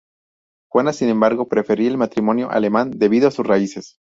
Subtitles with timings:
[0.67, 3.99] Juana sin embargo prefería el matrimonio alemán debido a sus raíces.